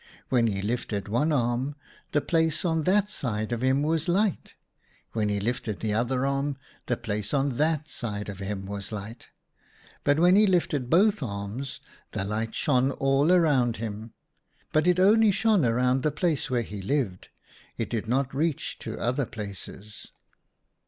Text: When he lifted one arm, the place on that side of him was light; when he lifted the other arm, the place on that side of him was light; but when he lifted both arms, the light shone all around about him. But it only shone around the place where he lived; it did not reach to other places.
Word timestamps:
When 0.29 0.47
he 0.47 0.63
lifted 0.63 1.07
one 1.07 1.31
arm, 1.31 1.75
the 2.11 2.21
place 2.21 2.65
on 2.65 2.85
that 2.85 3.11
side 3.11 3.51
of 3.51 3.61
him 3.61 3.83
was 3.83 4.07
light; 4.07 4.55
when 5.11 5.29
he 5.29 5.39
lifted 5.39 5.79
the 5.79 5.93
other 5.93 6.25
arm, 6.25 6.57
the 6.87 6.97
place 6.97 7.35
on 7.35 7.57
that 7.57 7.87
side 7.87 8.27
of 8.27 8.39
him 8.39 8.65
was 8.65 8.91
light; 8.91 9.29
but 10.03 10.17
when 10.17 10.35
he 10.35 10.47
lifted 10.47 10.89
both 10.89 11.21
arms, 11.21 11.81
the 12.13 12.25
light 12.25 12.55
shone 12.55 12.89
all 12.93 13.31
around 13.31 13.75
about 13.75 13.85
him. 13.85 14.13
But 14.73 14.87
it 14.87 14.99
only 14.99 15.29
shone 15.29 15.63
around 15.63 16.01
the 16.01 16.09
place 16.09 16.49
where 16.49 16.63
he 16.63 16.81
lived; 16.81 17.29
it 17.77 17.87
did 17.91 18.07
not 18.07 18.33
reach 18.33 18.79
to 18.79 18.97
other 18.99 19.27
places. 19.27 20.11